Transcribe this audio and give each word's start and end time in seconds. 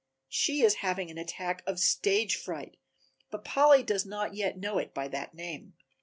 She 0.29 0.61
is 0.63 0.77
having 0.81 1.11
an 1.11 1.19
attack 1.19 1.61
of 1.67 1.77
stage 1.79 2.35
fright, 2.35 2.75
but 3.29 3.45
Polly 3.45 3.83
does 3.83 4.03
not 4.03 4.33
yet 4.33 4.57
know 4.57 4.79
it 4.79 4.95
by 4.95 5.07
that 5.09 5.35
name. 5.35 5.75